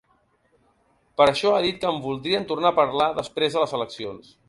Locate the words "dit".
1.67-1.79